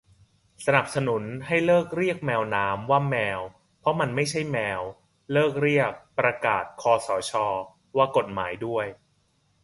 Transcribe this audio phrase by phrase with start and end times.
[0.65, 3.39] สนับสนุนให้เลิกเรียก แมวน้ำ ว่า แมว
[3.79, 4.81] เพราะมันไม่ใช่แมว
[5.31, 7.33] เลิกเรียกประกาศคสช
[7.97, 8.85] ว่ากฎหมายด้วย